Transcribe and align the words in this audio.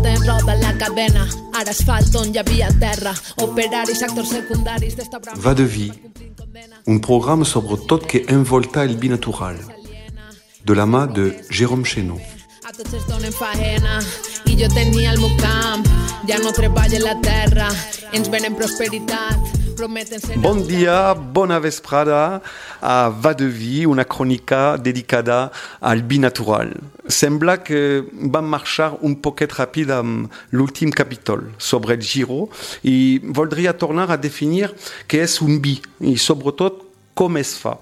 Passa 0.00 0.14
el 0.14 0.18
temps, 0.18 0.26
roda 0.26 0.54
la 0.56 0.72
cadena. 0.78 1.26
Ara 1.52 1.70
asfalt 1.70 2.14
on 2.16 2.32
hi 2.32 2.38
havia 2.38 2.68
terra. 2.80 3.12
Operaris, 3.42 4.02
actors 4.02 4.30
secundaris 4.32 4.96
d'esta 4.96 5.18
brama. 5.18 5.40
Va 5.42 5.54
de 5.54 5.64
vie, 5.64 5.92
un 6.86 7.00
programme 7.00 7.44
sobre 7.44 7.76
tot 7.86 8.06
que 8.06 8.24
envolta 8.28 8.84
el 8.84 8.96
binatural, 8.96 9.56
de 10.64 10.74
la 10.74 10.86
mà 10.86 11.06
de 11.06 11.44
Jérôme 11.50 11.84
Chénaud. 11.84 12.20
A 12.64 12.72
tots 12.72 12.94
es 12.94 13.04
donen 13.08 13.32
faena 13.32 14.00
i 14.46 14.56
jo 14.56 14.68
tenia 14.72 15.12
el 15.12 15.20
meu 15.20 15.36
camp. 15.36 15.84
Ja 16.28 16.38
no 16.38 16.52
treballa 16.52 17.00
la 17.00 17.16
terra, 17.20 17.68
ens 18.12 18.28
venen 18.30 18.56
prosperitat, 18.56 19.36
prometen 19.36 19.48
ser... 19.52 19.59
Bon 20.36 20.56
dia, 20.60 21.14
bona 21.14 21.58
vesprada 21.58 22.42
a 22.82 23.08
Va 23.08 23.32
de 23.32 23.46
Vie, 23.46 23.86
una 23.86 24.04
crònica 24.04 24.76
dedicada 24.76 25.50
al 25.80 26.02
binatural. 26.02 26.74
Sembla 27.08 27.56
que 27.64 28.04
vam 28.12 28.44
marxar 28.44 28.98
un 29.00 29.14
poquet 29.24 29.54
ràpid 29.56 29.88
amb 29.94 30.28
l'últim 30.52 30.92
capítol 30.92 31.46
sobre 31.56 31.96
el 31.96 32.04
giro 32.04 32.50
i 32.84 33.22
voldria 33.24 33.72
tornar 33.72 34.10
a 34.10 34.18
definir 34.20 34.68
què 35.08 35.22
és 35.24 35.38
un 35.40 35.62
bi 35.64 35.78
i 36.04 36.18
sobretot 36.20 36.82
com 37.16 37.38
es 37.40 37.54
fa. 37.56 37.78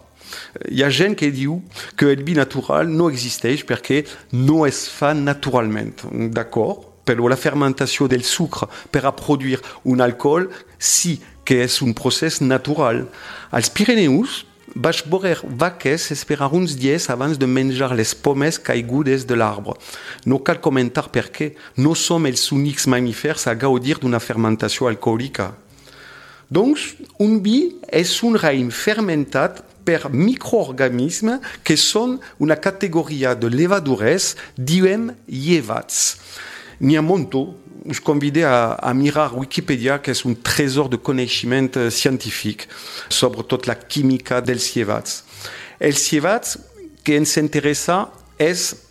Hi 0.71 0.85
ha 0.85 0.91
gent 0.95 1.17
que 1.19 1.33
diu 1.35 1.57
que 1.97 2.13
el 2.13 2.23
vi 2.23 2.37
natural 2.39 2.87
no 2.87 3.09
existeix 3.11 3.65
perquè 3.67 4.05
no 4.39 4.67
es 4.71 4.85
fa 4.87 5.17
naturalment. 5.19 5.97
D'acord? 6.31 6.87
Però 7.09 7.25
la 7.25 7.41
fermentació 7.41 8.05
del 8.05 8.21
sucre 8.21 8.69
per 8.93 9.01
a 9.09 9.15
produir 9.17 9.57
un 9.89 10.03
alcohol 10.05 10.51
sí 10.77 11.15
que 11.49 11.63
és 11.65 11.81
un 11.81 11.95
procés 11.97 12.43
natural. 12.45 13.07
Als 13.49 13.71
Pirineus 13.73 14.43
vaig 14.77 15.01
veure 15.09 15.39
vaques 15.63 16.11
esperar 16.13 16.51
uns 16.53 16.75
dies 16.77 17.09
abans 17.09 17.39
de 17.41 17.49
menjar 17.49 17.95
les 17.97 18.13
pomes 18.13 18.59
caigudes 18.61 19.25
de 19.25 19.39
l'arbre. 19.41 19.79
No 20.29 20.43
cal 20.45 20.61
comentar 20.61 21.07
per 21.09 21.31
què 21.33 21.55
no 21.81 21.95
som 21.97 22.29
els 22.29 22.51
únics 22.53 22.85
mamífers 22.85 23.47
a 23.49 23.57
gaudir 23.57 23.97
d'una 23.97 24.21
fermentació 24.21 24.91
alcohòlica. 24.93 25.55
Doncs, 26.53 26.95
un 27.21 27.41
vi 27.45 27.79
és 27.89 28.13
un 28.25 28.37
raïm 28.37 28.69
fermentat 28.69 29.65
per 29.89 30.13
microorganismes 30.13 31.41
que 31.65 31.77
són 31.81 32.19
una 32.37 32.61
categoria 32.61 33.33
de 33.35 33.49
levadures 33.49 34.35
diem 34.57 35.15
llevats. 35.25 36.19
N'hi 36.81 37.01
ha 37.01 37.03
us 37.85 38.01
convide 38.01 38.45
a, 38.45 38.75
a 38.75 38.95
mirar 38.95 39.35
Wikipedia, 39.35 39.99
que 39.99 40.11
és 40.11 40.25
un 40.25 40.35
tresor 40.35 40.89
de 40.89 40.99
eh, 40.99 41.91
científic 41.91 42.69
sobre 43.09 43.43
tot 43.43 43.67
la 43.67 43.75
química 43.75 44.41
dels 44.41 44.75
llevats. 44.75 45.25
Els 45.79 46.13
llevats 46.13 46.59
que 47.05 47.17
ens 47.17 47.37
interessa 47.37 48.09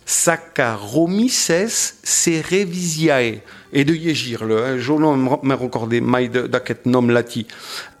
Saccharomyces 0.08 1.94
cerevisiae. 2.02 3.42
He 3.70 3.84
de 3.84 3.92
llegir-lo, 3.92 4.64
eh? 4.64 4.80
jo 4.80 4.98
no 4.98 5.14
me 5.16 5.54
recordé 5.54 6.00
mai 6.00 6.28
d'aquest 6.28 6.86
nom 6.86 7.10
latí. 7.12 7.46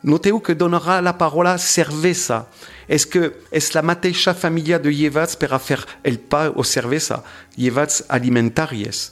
Noteu 0.02 0.40
que 0.40 0.54
donarà 0.56 1.02
la 1.02 1.12
paraula 1.18 1.58
cervesa. 1.58 2.46
És 2.88 3.04
que 3.04 3.34
és 3.52 3.74
la 3.76 3.82
mateixa 3.84 4.32
família 4.32 4.78
de 4.80 4.88
llevats 4.88 5.36
per 5.36 5.52
a 5.52 5.58
fer 5.60 5.82
el 6.08 6.16
pa 6.16 6.48
o 6.48 6.64
cervesa, 6.64 7.20
llevats 7.56 8.00
alimentàries. 8.08 9.10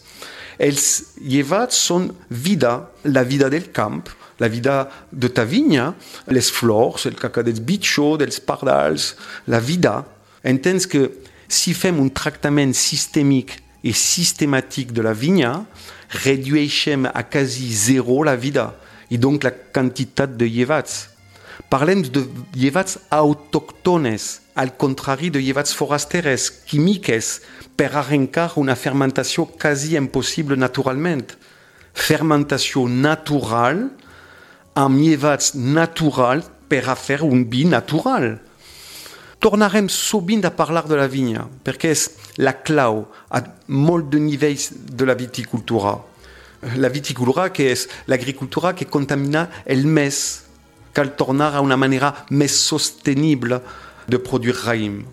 Els 0.58 1.16
llevats 1.20 1.76
són 1.88 2.08
vida, 2.30 2.88
la 3.04 3.24
vida 3.24 3.50
del 3.52 3.70
camp, 3.72 4.08
la 4.38 4.48
vida 4.48 4.88
de 5.12 5.28
ta 5.28 5.44
vinya, 5.44 5.94
les 6.28 6.50
flors, 6.52 7.06
el 7.06 7.16
caca 7.16 7.44
dels 7.44 7.60
bitxos, 7.60 8.18
dels 8.20 8.40
pardals, 8.40 9.14
la 9.46 9.60
vida. 9.60 10.04
Entens 10.44 10.86
que 10.86 11.08
si 11.48 11.74
fem 11.74 12.00
un 12.00 12.10
tractament 12.10 12.74
sistèmic 12.76 13.54
i 13.86 13.92
sistemàtic 13.94 14.92
de 14.92 15.04
la 15.04 15.14
vinya, 15.14 15.52
redueixem 16.24 17.06
a 17.06 17.22
quasi 17.28 17.68
zero 17.74 18.22
la 18.24 18.36
vida 18.36 18.72
i 19.10 19.18
donc 19.18 19.44
la 19.44 19.52
quantitat 19.52 20.36
de 20.36 20.48
llevats. 20.50 21.06
Parlem 21.70 22.02
de 22.02 22.26
llevats 22.54 22.98
autòctones, 23.10 24.40
al 24.56 24.72
contrari 24.80 25.28
de 25.30 25.42
llevats 25.44 25.74
forasteres, 25.76 26.48
químiques, 26.64 27.42
per 27.76 27.92
arrencar 27.92 28.54
una 28.56 28.74
fermentació 28.74 29.44
quasi 29.52 29.94
impossible 30.00 30.56
naturalment. 30.56 31.28
Fermentació 31.92 32.86
natural 32.88 33.84
amb 34.76 35.00
llevats 35.00 35.52
natural 35.54 36.42
per 36.68 36.86
a 36.88 36.96
fer 36.96 37.20
un 37.24 37.44
vi 37.52 37.66
natural. 37.68 38.38
Tornarem 39.38 39.90
sovint 39.92 40.48
a 40.48 40.54
parlar 40.56 40.86
de 40.88 40.96
la 40.96 41.06
vinya, 41.06 41.44
perquè 41.44 41.92
és 41.92 42.08
la 42.40 42.56
clau 42.64 43.04
a 43.28 43.44
molt 43.68 44.08
de 44.08 44.24
nivells 44.24 44.70
de 44.72 45.04
la 45.04 45.14
viticultura. 45.14 45.98
La 46.80 46.88
viticultura 46.88 47.50
que 47.52 47.68
és 47.76 47.84
l'agricultura 48.08 48.72
que 48.74 48.88
contamina 48.88 49.50
el 49.68 49.84
més, 49.84 50.46
cal 50.96 51.12
tornar 51.12 51.52
a 51.52 51.60
una 51.60 51.76
manera 51.76 52.14
més 52.32 52.56
sostenible 52.56 53.60
de 54.08 54.18
produir 54.18 54.56
raïm. 54.64 55.04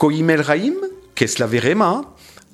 Coïm 0.00 0.30
el 0.34 0.42
raïm, 0.44 0.78
que 1.14 1.26
és 1.28 1.38
la 1.38 1.46
verema, 1.46 1.92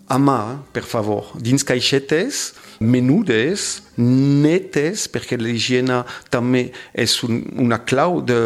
a 0.09 0.17
mà, 0.17 0.65
per 0.73 0.85
favor, 0.89 1.35
dins 1.37 1.65
caixetes, 1.65 2.55
menudes, 2.81 3.83
netes, 3.99 5.05
perquè 5.13 5.37
l'higiene 5.37 6.01
també 6.33 6.69
és 6.97 7.19
un, 7.27 7.43
una 7.61 7.81
clau 7.85 8.23
de, 8.25 8.39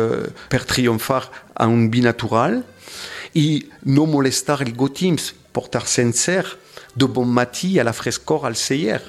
per 0.50 0.64
triomfar 0.66 1.22
a 1.54 1.68
un 1.70 1.86
vi 1.92 2.02
natural, 2.02 2.60
i 3.38 3.62
no 3.88 4.08
molestar 4.10 4.60
el 4.64 4.74
gotims, 4.76 5.32
portar 5.52 5.86
sencer, 5.86 6.44
de 6.94 7.06
bon 7.08 7.30
matí 7.30 7.78
a 7.78 7.84
la 7.84 7.94
frescor 7.96 8.44
al 8.44 8.56
celler. 8.56 9.00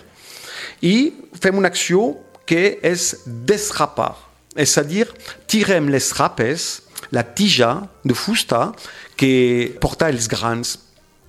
I 0.81 1.11
fem 1.39 1.57
una 1.59 1.71
acció 1.73 2.13
que 2.47 2.77
és 2.83 3.23
desrapar, 3.25 4.13
és 4.55 4.77
a 4.77 4.83
dir, 4.85 5.07
tirem 5.49 5.89
les 5.91 6.11
rapes, 6.19 6.83
la 7.11 7.23
tija 7.23 7.89
de 8.03 8.13
fusta 8.13 8.71
que 9.17 9.75
porta 9.81 10.09
els 10.09 10.27
grans 10.31 10.77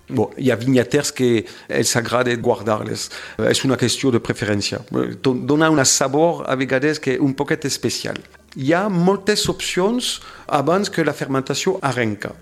Bon, 0.04 0.28
hi 0.36 0.50
ha 0.52 0.56
vinyaters 0.60 1.14
que 1.16 1.28
els 1.72 1.94
agrada 1.96 2.34
guardar-les. 2.36 3.06
És 3.48 3.62
una 3.64 3.78
qüestió 3.80 4.10
de 4.12 4.20
preferència. 4.20 4.82
Dona 5.24 5.70
un 5.72 5.80
sabor 5.88 6.42
a 6.44 6.56
vegades 6.60 7.00
que 7.00 7.16
un 7.18 7.32
poquet 7.32 7.64
especial. 7.64 8.20
Hi 8.54 8.74
ha 8.76 8.88
moltes 8.92 9.48
opcions 9.48 10.18
abans 10.46 10.92
que 10.92 11.06
la 11.08 11.16
fermentació 11.16 11.78
arrenca. 11.80 12.34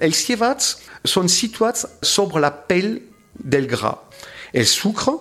Els 0.00 0.24
llevats 0.26 0.78
són 1.04 1.28
situats 1.28 1.84
sobre 2.00 2.40
la 2.40 2.50
pell 2.50 2.96
del 3.36 3.68
gra. 3.68 3.92
El 4.54 4.64
sucre 4.66 5.18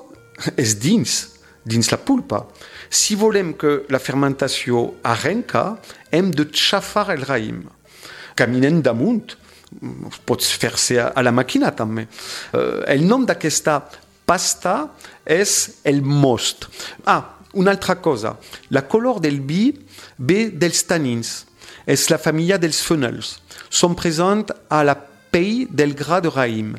és 0.56 0.78
dins, 0.80 1.33
dins 1.66 1.90
la 1.92 2.00
pulpa. 2.00 2.44
Si 2.90 3.16
volem 3.16 3.54
que 3.60 3.84
la 3.90 4.02
fermentació 4.02 4.86
arrenca, 5.04 5.80
hem 6.12 6.32
de 6.32 6.48
xafar 6.52 7.10
el 7.16 7.26
raïm. 7.28 7.64
Caminem 8.36 8.82
damunt, 8.84 9.36
pots 10.26 10.52
fer-se 10.60 11.00
a 11.02 11.24
la 11.24 11.34
màquina 11.34 11.72
també. 11.76 12.06
Uh, 12.54 12.84
el 12.92 13.06
nom 13.08 13.26
d'aquesta 13.26 13.80
pasta 14.26 14.76
és 15.26 15.80
el 15.90 16.02
most. 16.02 16.68
Ah, 17.06 17.40
una 17.54 17.72
altra 17.72 18.00
cosa. 18.02 18.36
La 18.70 18.88
color 18.88 19.20
del 19.22 19.42
vi 19.42 19.72
ve 20.18 20.50
dels 20.50 20.86
tanins. 20.90 21.44
És 21.86 22.08
la 22.10 22.18
família 22.18 22.58
dels 22.58 22.80
fenels. 22.80 23.36
Són 23.68 23.96
presents 24.00 24.54
a 24.72 24.84
la 24.88 24.96
pell 25.34 25.68
del 25.70 25.96
gra 26.00 26.22
de 26.24 26.32
raïm. 26.32 26.76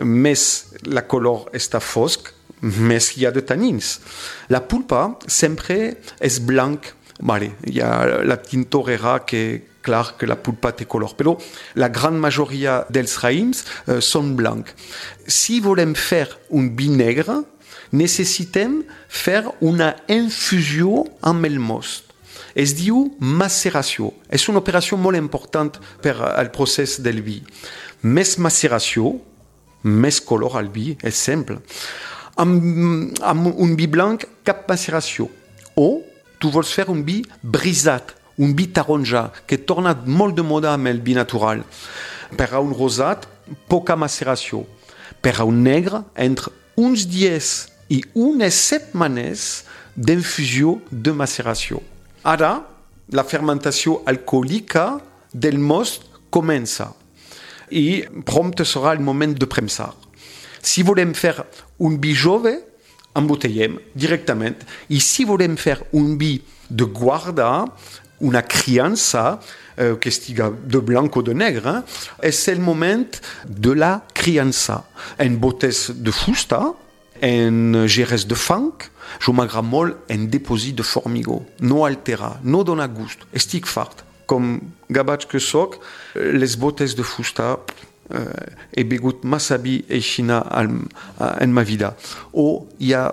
Més 0.00 0.46
la 0.86 1.04
color 1.04 1.50
està 1.56 1.80
fosc, 1.82 2.30
més 2.60 3.12
hi 3.16 3.26
ha 3.26 3.32
de 3.34 3.42
tanins. 3.44 3.98
La 4.48 4.62
pulpa 4.62 5.16
sempre 5.26 5.96
és 6.20 6.38
blanc. 6.40 6.92
Vale, 7.20 7.54
hi 7.64 7.80
ha 7.80 8.22
la 8.28 8.36
tintorera 8.36 9.18
que, 9.24 9.42
clar 9.86 10.16
que 10.18 10.28
la 10.28 10.36
pulpa 10.36 10.74
té 10.76 10.84
color, 10.84 11.14
però 11.16 11.36
la 11.80 11.88
gran 11.88 12.18
majoria 12.20 12.82
dels 12.92 13.16
raïms 13.22 13.62
eh, 13.86 14.00
són 14.04 14.34
blancs. 14.36 14.74
Si 15.26 15.60
volem 15.64 15.94
fer 15.96 16.26
un 16.50 16.74
vi 16.76 16.90
negre, 16.92 17.40
necessitem 17.96 18.82
fer 19.08 19.44
una 19.64 19.94
infusió 20.12 21.04
amb 21.22 21.46
el 21.48 21.60
most. 21.62 22.12
Es 22.56 22.72
diu 22.76 23.02
maceració. 23.20 24.10
És 24.32 24.48
una 24.48 24.62
operació 24.62 24.96
molt 24.96 25.18
important 25.18 25.76
per 26.02 26.16
al 26.32 26.50
procés 26.54 26.98
del 27.04 27.20
vi. 27.24 27.42
Més 28.02 28.36
maceració, 28.40 29.14
més 29.84 30.20
color 30.24 30.56
al 30.58 30.70
vi, 30.72 30.94
és 31.04 31.16
simple. 31.20 31.60
Un 32.44 33.74
vi 33.76 33.86
blanc 33.86 34.26
cap 34.44 34.66
maceració. 34.68 35.28
O 35.76 36.02
tu 36.38 36.50
vols 36.52 36.72
fer 36.72 36.88
un 36.92 37.02
vi 37.04 37.22
brisat, 37.42 38.12
un 38.38 38.52
vi 38.56 38.68
taronja, 38.68 39.30
que 39.46 39.56
torna 39.56 39.94
molt 40.06 40.36
de 40.36 40.44
moda 40.44 40.74
amb 40.74 40.90
el 40.90 41.00
vi 41.00 41.16
natural. 41.16 41.64
Per 42.36 42.48
a 42.52 42.60
un 42.60 42.74
rosat, 42.76 43.26
poca 43.68 43.96
maceració. 43.96 44.64
Per 45.22 45.34
a 45.38 45.46
un 45.48 45.62
negre, 45.62 46.02
entre 46.14 46.52
uns 46.76 47.06
dies 47.08 47.68
i 47.88 48.02
unes 48.14 48.54
setmanes 48.54 49.64
d'infusió 49.96 50.76
de 50.90 51.14
maceració. 51.16 51.80
Ara, 52.26 52.60
la 53.14 53.24
fermentació 53.24 54.00
alcohòlica 54.04 54.98
del 55.32 55.58
most 55.62 56.04
comença 56.30 56.90
i 57.70 58.02
prompte 58.26 58.66
serà 58.66 58.92
el 58.94 59.02
moment 59.02 59.34
de 59.38 59.46
premsar. 59.46 59.92
Si 60.66 60.82
volem 60.82 61.14
fer 61.14 61.36
un 61.78 61.94
vi 62.02 62.12
jove, 62.14 62.56
embotellem 63.16 63.78
directament. 63.94 64.64
I 64.90 64.98
si 65.00 65.24
volem 65.24 65.54
fer 65.56 65.78
un 65.94 66.16
vi 66.18 66.40
de 66.68 66.88
guarda, 66.90 67.64
una 68.18 68.42
criança, 68.42 69.38
eh, 69.76 69.94
que 70.00 70.08
estiga 70.08 70.50
de 70.50 70.80
blanc 70.80 71.16
o 71.16 71.22
de 71.22 71.34
negre, 71.34 71.82
és 72.22 72.48
el 72.48 72.60
moment 72.60 73.20
de 73.46 73.74
la 73.74 74.02
criança. 74.12 74.82
En 75.18 75.38
botes 75.38 75.90
de 75.94 76.10
fusta, 76.10 76.72
en 77.22 77.86
gerès 77.86 78.26
de 78.26 78.34
fang, 78.34 78.74
jo 79.22 79.32
m'agrada 79.32 79.62
molt 79.62 80.10
en 80.10 80.26
de 80.28 80.82
formigó. 80.82 81.46
No 81.60 81.84
altera, 81.84 82.40
no 82.42 82.64
dona 82.64 82.88
gust, 82.88 83.22
estic 83.32 83.66
fart. 83.66 84.02
Com 84.26 84.60
gavatx 84.90 85.26
que 85.26 85.38
soc, 85.38 85.78
les 86.14 86.56
botes 86.56 86.96
de 86.96 87.04
fusta 87.04 87.58
eh, 88.10 88.56
he 88.72 88.84
begut 88.84 89.24
massa 89.24 89.58
vi 89.58 89.80
eixina 89.88 90.42
en 90.56 91.52
ma 91.52 91.64
vida. 91.64 91.94
O 92.32 92.66
hi 92.78 92.92
ha 92.94 93.06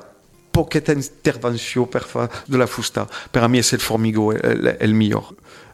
poqueta 0.53 0.93
intervenció 0.93 1.87
per 1.89 2.03
fa 2.05 2.27
de 2.47 2.59
la 2.61 2.67
fusta. 2.69 3.07
Per 3.31 3.41
a 3.43 3.49
mi 3.49 3.59
és 3.59 3.73
el 3.73 3.81
formigó 3.81 4.31
el, 4.33 4.75
el. 4.79 4.95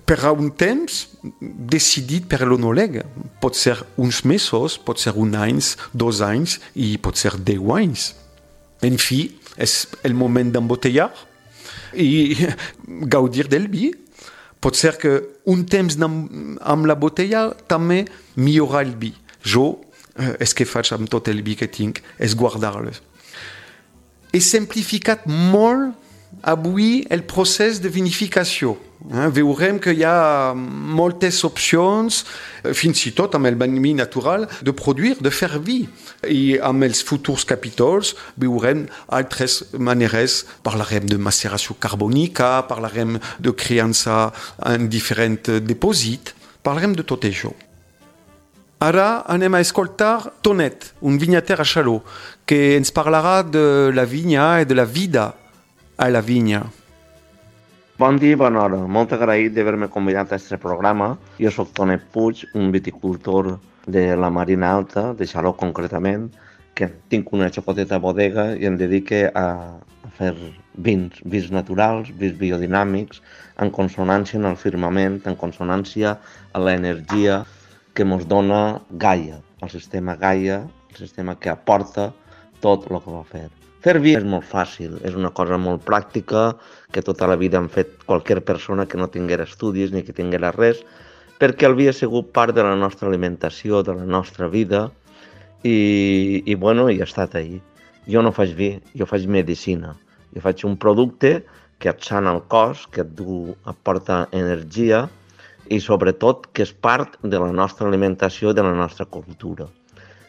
Per 0.09 0.17
a 0.25 0.31
un 0.31 0.49
temps 0.57 1.03
decidit 1.39 2.25
per 2.31 2.41
l'onòleg. 2.47 3.01
Pot 3.43 3.59
ser 3.59 3.75
uns 3.97 4.23
mesos, 4.25 4.79
pot 4.79 4.97
ser 4.97 5.13
un 5.19 5.35
anys, 5.35 5.75
dos 5.93 6.23
anys 6.25 6.57
i 6.73 6.95
pot 6.97 7.19
ser 7.19 7.35
deu 7.37 7.75
anys. 7.75 8.13
En 8.81 8.97
fi, 8.97 9.27
és 9.59 9.83
el 10.07 10.15
moment 10.15 10.49
d'embotellar 10.49 11.11
i 11.93 12.47
gaudir 13.13 13.49
del 13.51 13.67
vi. 13.67 13.91
Pot 14.59 14.75
ser 14.75 14.97
que 14.99 15.11
un 15.47 15.63
temps 15.71 15.95
amb 16.03 16.87
la 16.89 16.95
botella 16.99 17.47
també 17.71 18.03
millora 18.35 18.81
el 18.83 18.95
vi. 18.99 19.13
Jo, 19.43 19.79
eh, 20.19 20.35
és 20.43 20.53
que 20.53 20.67
faig 20.67 20.91
amb 20.93 21.09
tot 21.09 21.29
el 21.31 21.41
vi 21.45 21.55
que 21.55 21.69
tinc, 21.71 22.01
és 22.19 22.35
guardar-les. 22.35 22.99
He 24.33 24.41
simplificat 24.43 25.25
molt 25.25 25.95
avui 26.43 27.05
el 27.09 27.23
procés 27.23 27.79
de 27.81 27.89
vinificació. 27.89 28.77
Eh? 29.07 29.27
Veurem 29.33 29.79
que 29.79 29.93
hi 29.95 30.03
ha 30.07 30.53
moltes 30.55 31.41
opcions, 31.47 32.23
fins 32.75 33.05
i 33.07 33.13
tot 33.15 33.35
amb 33.35 33.47
el 33.47 33.55
vi 33.55 33.93
natural, 33.93 34.47
de 34.61 34.73
produir, 34.73 35.15
de 35.19 35.31
fer 35.31 35.59
vi. 35.59 35.87
I 36.27 36.59
amb 36.59 36.83
els 36.83 37.03
futurs 37.03 37.45
capítols 37.45 38.15
veurem 38.37 38.87
altres 39.07 39.63
maneres. 39.73 40.45
Parlarem 40.63 41.07
de 41.07 41.17
maceració 41.17 41.75
carbònica, 41.79 42.67
parlarem 42.67 43.19
de 43.39 43.55
criança 43.55 44.31
en 44.65 44.89
diferents 44.89 45.59
dipòsits, 45.63 46.35
parlarem 46.63 46.95
de 46.95 47.03
tot 47.03 47.25
això. 47.25 47.53
Ara 48.79 49.25
anem 49.27 49.57
a 49.57 49.59
escoltar 49.59 50.31
Tonet, 50.41 50.93
un 51.03 51.17
vinyater 51.19 51.57
a 51.59 51.65
Chalot, 51.67 52.05
que 52.47 52.77
ens 52.77 52.93
parlarà 52.95 53.43
de 53.43 53.91
la 53.91 54.05
vinya 54.07 54.61
i 54.61 54.65
de 54.65 54.75
la 54.75 54.85
vida 54.87 55.33
a 55.99 56.09
la 56.09 56.21
vinya. 56.21 56.63
Bon 57.99 58.15
dia 58.15 58.31
i 58.31 58.39
bona 58.39 58.61
hora. 58.63 58.77
Molt 58.87 59.11
agraït 59.11 59.51
d'haver-me 59.51 59.89
convidat 59.91 60.31
a 60.31 60.37
aquest 60.37 60.55
programa. 60.63 61.09
Jo 61.43 61.51
sóc 61.51 61.73
Tonet 61.75 62.05
Puig, 62.13 62.45
un 62.55 62.71
viticultor 62.71 63.57
de 63.83 64.05
la 64.15 64.29
Marina 64.31 64.71
Alta, 64.77 65.09
de 65.19 65.27
Xaló 65.27 65.51
concretament, 65.59 66.29
que 66.73 66.87
tinc 67.11 67.33
una 67.35 67.51
xocoteta 67.51 67.99
bodega 67.99 68.53
i 68.55 68.69
em 68.71 68.79
dedique 68.79 69.25
a, 69.35 69.45
a 70.07 70.13
fer 70.15 70.31
vins, 70.87 71.19
vins 71.27 71.51
naturals, 71.51 72.15
vins 72.15 72.39
biodinàmics, 72.39 73.19
en 73.59 73.75
consonància 73.75 74.39
amb 74.39 74.53
el 74.53 74.59
firmament, 74.63 75.19
en 75.27 75.35
consonància 75.35 76.15
amb 76.53 76.63
l'energia 76.63 77.41
que 77.91 78.07
ens 78.07 78.23
dona 78.31 78.79
Gaia, 79.03 79.43
el 79.59 79.75
sistema 79.75 80.15
Gaia, 80.15 80.63
el 80.93 81.03
sistema 81.03 81.35
que 81.35 81.51
aporta 81.51 82.13
tot 82.63 82.87
el 82.87 83.03
que 83.03 83.19
va 83.19 83.27
fer. 83.27 83.49
Fer 83.79 83.95
vi 84.03 84.11
és 84.17 84.25
molt 84.27 84.43
fàcil, 84.43 84.97
és 85.07 85.13
una 85.15 85.29
cosa 85.31 85.55
molt 85.55 85.85
pràctica 85.87 86.49
que 86.91 87.03
tota 87.05 87.27
la 87.31 87.37
vida 87.39 87.59
han 87.61 87.69
fet 87.71 87.93
qualsevol 88.03 88.43
persona 88.43 88.85
que 88.85 88.99
no 88.99 89.07
tinguera 89.07 89.45
estudis 89.47 89.93
ni 89.95 90.03
que 90.03 90.15
tinguera 90.15 90.51
res, 90.51 90.81
perquè 91.39 91.69
el 91.69 91.77
vi 91.77 91.87
ha 91.87 91.95
sigut 91.95 92.33
part 92.35 92.55
de 92.57 92.65
la 92.65 92.75
nostra 92.75 93.07
alimentació, 93.07 93.79
de 93.87 93.95
la 93.95 94.03
nostra 94.03 94.49
vida, 94.51 94.89
i, 95.63 96.43
i 96.45 96.55
bueno, 96.55 96.89
i 96.91 96.99
ha 96.99 97.07
estat 97.07 97.39
ahí. 97.39 97.61
Jo 98.11 98.23
no 98.25 98.35
faig 98.35 98.51
vi, 98.59 98.69
jo 98.99 99.07
faig 99.07 99.31
medicina. 99.31 99.95
Jo 100.35 100.43
faig 100.43 100.67
un 100.67 100.75
producte 100.75 101.37
que 101.79 101.91
et 101.93 102.03
sana 102.03 102.35
el 102.35 102.43
cos, 102.51 102.83
que 102.91 103.07
et 103.07 103.15
du, 103.15 103.55
aporta 103.63 104.25
energia 104.35 105.05
i 105.71 105.79
sobretot 105.79 106.49
que 106.51 106.67
és 106.67 106.75
part 106.75 107.15
de 107.23 107.39
la 107.39 107.51
nostra 107.55 107.87
alimentació, 107.87 108.51
de 108.51 108.65
la 108.65 108.75
nostra 108.75 109.07
cultura. 109.07 109.71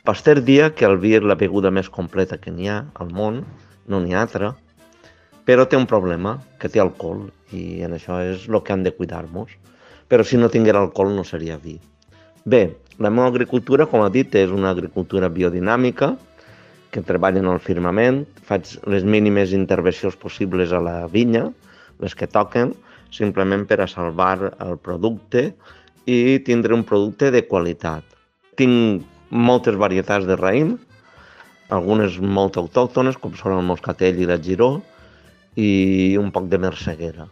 Pasteur 0.05 0.41
dia 0.41 0.71
que 0.73 0.87
el 0.89 0.97
vi 0.97 1.13
és 1.19 1.25
la 1.29 1.37
beguda 1.37 1.69
més 1.69 1.91
completa 1.93 2.39
que 2.41 2.53
n'hi 2.55 2.71
ha 2.73 2.79
al 3.03 3.11
món, 3.13 3.43
no 3.85 3.99
n'hi 4.01 4.15
ha 4.17 4.23
altra, 4.25 4.55
però 5.45 5.67
té 5.69 5.77
un 5.77 5.85
problema, 5.91 6.39
que 6.61 6.71
té 6.73 6.81
alcohol, 6.81 7.27
i 7.53 7.83
en 7.85 7.93
això 7.97 8.17
és 8.25 8.47
el 8.49 8.57
que 8.65 8.73
han 8.73 8.87
de 8.87 8.95
cuidar-nos. 8.97 9.53
Però 10.09 10.25
si 10.25 10.41
no 10.41 10.49
tinguera 10.49 10.81
alcohol 10.81 11.13
no 11.15 11.25
seria 11.25 11.59
vi. 11.61 11.77
Bé, 12.49 12.63
la 12.99 13.13
meva 13.13 13.29
agricultura, 13.29 13.87
com 13.91 14.01
ha 14.01 14.09
dit, 14.15 14.33
és 14.41 14.51
una 14.51 14.73
agricultura 14.73 15.29
biodinàmica, 15.29 16.15
que 16.91 17.05
treballa 17.07 17.45
en 17.45 17.53
el 17.53 17.61
firmament, 17.61 18.25
faig 18.49 18.73
les 18.91 19.05
mínimes 19.05 19.53
intervencions 19.53 20.17
possibles 20.17 20.73
a 20.73 20.81
la 20.81 20.97
vinya, 21.13 21.51
les 22.01 22.17
que 22.17 22.27
toquen, 22.27 22.73
simplement 23.13 23.67
per 23.69 23.83
a 23.85 23.91
salvar 23.91 24.37
el 24.49 24.79
producte 24.81 25.51
i 26.09 26.41
tindre 26.47 26.75
un 26.75 26.89
producte 26.89 27.31
de 27.35 27.45
qualitat. 27.47 28.05
Tinc 28.57 29.05
moltes 29.31 29.77
varietats 29.79 30.27
de 30.27 30.37
raïm, 30.37 30.77
algunes 31.71 32.19
molt 32.19 32.59
autòctones, 32.59 33.17
com 33.17 33.35
són 33.39 33.57
el 33.59 33.67
moscatell 33.67 34.19
i 34.19 34.27
la 34.27 34.41
giró, 34.43 34.81
i 35.57 36.17
un 36.19 36.31
poc 36.35 36.49
de 36.51 36.59
merceguera. 36.59 37.27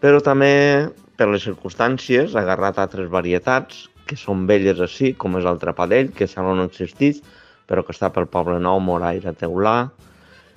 Però 0.00 0.20
també, 0.24 0.88
per 1.16 1.28
les 1.28 1.44
circumstàncies, 1.44 2.34
ha 2.34 2.44
agarrat 2.44 2.80
altres 2.80 3.10
varietats 3.12 3.86
que 4.08 4.16
són 4.16 4.46
velles 4.48 4.80
així, 4.80 5.12
com 5.14 5.36
és 5.38 5.46
el 5.46 5.60
trapadell, 5.60 6.10
que 6.16 6.28
ja 6.28 6.42
no 6.42 6.64
existeix, 6.64 7.20
però 7.68 7.84
que 7.86 7.94
està 7.94 8.10
pel 8.10 8.26
Poble 8.26 8.58
Nou, 8.58 8.80
Moraire, 8.82 9.34
Teulà 9.38 9.90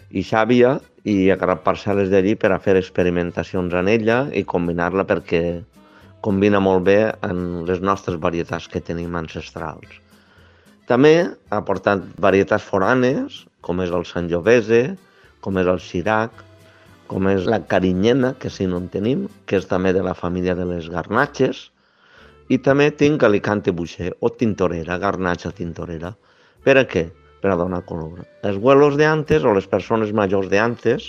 i 0.09 0.23
Xàbia, 0.25 0.79
i 1.03 1.27
ha 1.29 1.35
agarrat 1.35 1.65
parcel·les 1.65 2.09
d'allí 2.09 2.37
per 2.39 2.53
a 2.55 2.61
fer 2.63 2.77
experimentacions 2.79 3.75
en 3.75 3.91
ella 3.91 4.23
i 4.31 4.45
combinar-la 4.47 5.03
perquè 5.03 5.43
combina 6.23 6.61
molt 6.63 6.85
bé 6.87 6.97
amb 7.27 7.67
les 7.67 7.83
nostres 7.83 8.15
varietats 8.23 8.69
que 8.71 8.79
tenim 8.79 9.19
ancestrals. 9.19 10.02
També 10.93 11.13
ha 11.49 11.57
portat 11.65 12.03
varietats 12.21 12.65
foranes, 12.69 13.39
com 13.65 13.79
és 13.81 13.89
el 13.97 14.03
Sant 14.05 14.27
Jovese, 14.29 14.81
com 15.41 15.55
és 15.57 15.69
el 15.71 15.79
Xirac, 15.81 16.43
com 17.09 17.29
és 17.31 17.47
la 17.49 17.57
carinyena, 17.71 18.35
que 18.37 18.51
si 18.53 18.67
no 18.69 18.77
en 18.77 18.91
tenim, 18.93 19.23
que 19.49 19.57
és 19.57 19.65
també 19.71 19.89
de 19.95 20.03
la 20.05 20.13
família 20.13 20.53
de 20.53 20.67
les 20.69 20.91
garnatxes, 20.93 21.63
i 22.53 22.59
també 22.61 22.91
tinc 22.99 23.25
Alicante 23.25 23.73
Buixer, 23.73 24.11
o 24.21 24.29
tintorera, 24.29 24.99
garnatxa 25.01 25.49
tintorera. 25.57 26.11
Per 26.61 26.75
a 26.77 26.85
què? 26.91 27.07
Per 27.41 27.49
a 27.49 27.57
donar 27.57 27.81
color. 27.89 28.21
Els 28.45 28.59
huelos 28.61 28.93
de 28.99 29.07
antes, 29.09 29.41
o 29.41 29.55
les 29.57 29.65
persones 29.71 30.13
majors 30.13 30.51
de 30.51 30.61
antes, 30.61 31.07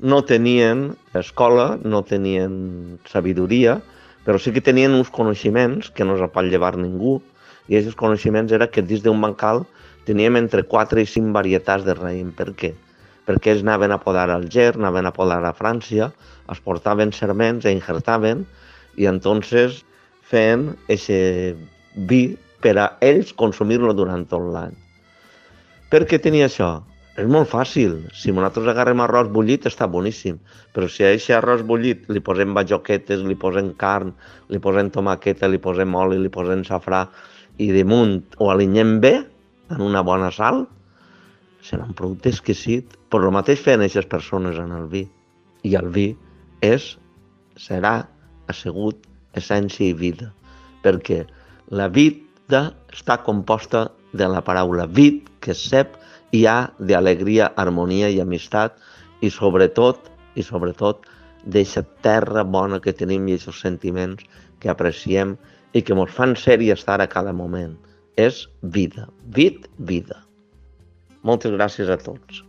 no 0.00 0.22
tenien 0.24 0.94
escola, 1.12 1.74
no 1.84 2.00
tenien 2.08 2.96
sabidoria, 3.12 3.82
però 4.24 4.40
sí 4.40 4.56
que 4.56 4.64
tenien 4.64 4.96
uns 4.96 5.12
coneixements 5.12 5.92
que 5.92 6.08
no 6.08 6.16
es 6.16 6.24
pot 6.32 6.48
llevar 6.48 6.78
ningú, 6.80 7.18
i 7.70 7.78
aquests 7.78 7.98
coneixements 7.98 8.52
era 8.52 8.68
que 8.68 8.82
dins 8.82 9.04
d'un 9.04 9.20
bancal 9.22 9.62
teníem 10.08 10.36
entre 10.40 10.64
4 10.66 11.00
i 11.00 11.06
5 11.06 11.30
varietats 11.36 11.86
de 11.86 11.94
raïm. 11.94 12.34
Per 12.34 12.50
què? 12.58 12.74
Perquè 13.28 13.54
ells 13.54 13.62
anaven 13.62 13.94
a 13.94 14.00
podar 14.02 14.26
al 14.34 14.48
Ger, 14.50 14.74
anaven 14.74 15.06
a 15.06 15.14
podar 15.14 15.44
a 15.46 15.54
França, 15.54 16.10
es 16.50 16.60
portaven 16.66 17.14
serments, 17.14 17.64
e 17.64 17.74
injertaven, 17.76 18.42
i 18.98 19.06
entonces 19.06 19.84
feien 20.26 20.72
aquest 20.90 21.62
vi 22.10 22.22
per 22.60 22.76
a 22.78 22.90
ells 23.06 23.32
consumir-lo 23.38 23.94
durant 23.96 24.26
tot 24.28 24.50
l'any. 24.52 24.74
Per 25.90 26.04
què 26.10 26.18
tenia 26.22 26.50
això? 26.50 26.80
És 27.18 27.26
molt 27.26 27.50
fàcil. 27.50 27.96
Si 28.16 28.32
nosaltres 28.32 28.68
agarrem 28.70 29.02
arròs 29.02 29.28
bullit 29.34 29.66
està 29.68 29.88
boníssim, 29.90 30.38
però 30.74 30.86
si 30.88 31.04
a 31.04 31.10
aquest 31.10 31.34
arròs 31.36 31.64
bullit 31.66 32.06
li 32.08 32.22
posem 32.24 32.54
bajoquetes, 32.56 33.24
li 33.26 33.36
posem 33.36 33.72
carn, 33.80 34.14
li 34.48 34.60
posem 34.62 34.90
tomaqueta, 34.94 35.50
li 35.50 35.58
posem 35.58 35.94
oli, 35.98 36.20
li 36.22 36.30
posem 36.32 36.62
safrà, 36.64 37.06
i 37.58 37.70
damunt 37.74 38.36
ho 38.38 38.50
alinyem 38.52 38.98
bé, 39.00 39.14
en 39.70 39.82
una 39.82 40.02
bona 40.02 40.30
sal, 40.34 40.66
un 41.76 41.94
producte 41.94 42.30
exquisit, 42.30 42.96
però 43.10 43.28
el 43.28 43.36
mateix 43.36 43.60
feien 43.62 43.84
aquestes 43.84 44.08
persones 44.10 44.58
en 44.58 44.72
el 44.74 44.88
vi. 44.90 45.04
I 45.62 45.76
el 45.78 45.90
vi 45.92 46.08
és, 46.64 46.96
serà 47.56 48.08
assegut 48.50 49.04
essència 49.38 49.90
i 49.90 49.94
vida, 49.94 50.30
perquè 50.82 51.24
la 51.70 51.88
vida 51.92 52.62
està 52.90 53.20
composta 53.22 53.90
de 54.12 54.26
la 54.26 54.42
paraula 54.42 54.88
vid, 54.90 55.28
que 55.40 55.52
és 55.54 55.62
cep, 55.70 55.94
i 56.34 56.46
ha 56.46 56.70
d'alegria, 56.78 57.50
harmonia 57.56 58.10
i 58.10 58.20
amistat, 58.22 58.76
i 59.20 59.30
sobretot, 59.30 60.08
i 60.34 60.42
sobretot, 60.46 61.06
d'aquesta 61.44 61.84
terra 62.04 62.44
bona 62.44 62.80
que 62.84 62.92
tenim 62.96 63.28
i 63.28 63.36
aquests 63.36 63.62
sentiments 63.62 64.26
que 64.60 64.68
apreciem 64.72 65.36
i 65.72 65.82
que 65.82 65.94
ens 65.96 66.12
fan 66.16 66.36
ser 66.36 66.60
i 66.62 66.70
estar 66.74 67.00
a 67.00 67.08
cada 67.10 67.32
moment. 67.32 67.76
És 68.16 68.46
vida, 68.62 69.08
vid, 69.36 69.66
vida. 69.78 70.22
Moltes 71.22 71.52
gràcies 71.56 71.90
a 71.92 71.98
tots. 72.00 72.44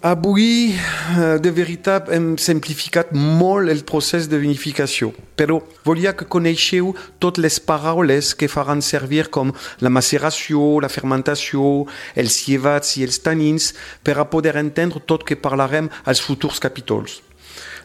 Avui, 0.00 0.70
eh, 0.70 1.38
de 1.42 1.50
veritat, 1.50 2.06
hem 2.14 2.36
simplificat 2.38 3.10
molt 3.10 3.66
el 3.68 3.82
procés 3.82 4.28
de 4.30 4.38
vinificació, 4.38 5.10
però 5.34 5.58
volia 5.82 6.12
que 6.14 6.28
coneixeu 6.30 6.94
totes 7.18 7.42
les 7.42 7.58
paraules 7.58 8.30
que 8.38 8.46
faran 8.46 8.78
servir 8.78 9.26
com 9.28 9.50
la 9.80 9.90
maceració, 9.90 10.78
la 10.78 10.88
fermentació, 10.88 11.88
els 12.14 12.46
llevats 12.46 12.94
i 12.96 13.02
els 13.02 13.18
tanins 13.18 13.74
per 14.04 14.14
a 14.18 14.30
poder 14.30 14.54
entendre 14.56 15.02
tot 15.02 15.26
que 15.26 15.34
parlarem 15.34 15.90
als 16.04 16.22
futurs 16.22 16.60
capítols. 16.60 17.18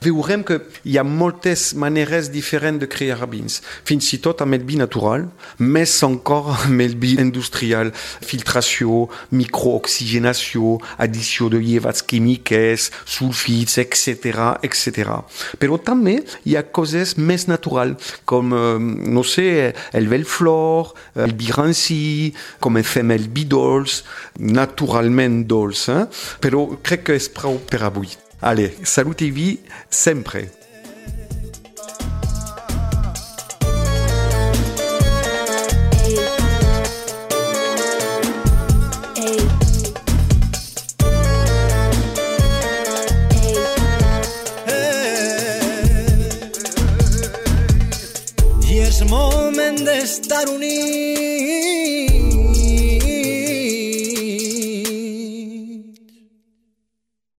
Veurem 0.03 0.43
que 0.45 0.60
hi 0.86 0.98
ha 1.00 1.03
moltes 1.07 1.72
maneres 1.79 2.29
diferents 2.33 2.81
de 2.81 2.89
crear 2.89 3.27
vins, 3.29 3.60
fins 3.88 4.10
i 4.15 4.19
tot 4.24 4.41
amb 4.43 4.57
el 4.57 4.65
vi 4.67 4.77
natural, 4.79 5.27
més 5.60 5.93
encara 6.05 6.57
amb 6.67 6.83
el 6.83 6.95
vi 7.00 7.15
industrial, 7.22 7.91
filtració, 7.93 9.07
microoxigenació, 9.31 10.77
addició 10.98 11.50
de 11.53 11.62
llevats 11.63 12.03
químiques, 12.03 12.89
sulfits, 13.05 13.79
etc., 13.83 14.53
etc. 14.65 15.19
Però 15.62 15.79
també 15.79 16.19
hi 16.48 16.57
ha 16.57 16.65
coses 16.75 17.15
més 17.17 17.48
naturals, 17.51 18.13
com, 18.29 18.53
eh, 18.53 18.77
no 18.79 19.24
sé, 19.24 19.74
el 19.93 20.10
vel 20.12 20.25
flor, 20.25 20.93
el 21.15 21.36
vi 21.38 21.51
ranci, 21.53 22.33
com 22.60 22.81
fem 22.83 23.13
el 23.15 23.29
vi 23.33 23.45
dolç, 23.50 24.01
naturalment 24.39 25.43
dolç, 25.48 25.88
eh? 25.93 26.03
però 26.43 26.67
crec 26.83 27.10
que 27.10 27.17
és 27.19 27.31
prou 27.33 27.60
per 27.69 27.83
avui. 27.89 28.23
Allez, 28.45 28.75
salut 28.83 29.15
TV, 29.15 29.57
sempre. 29.89 30.50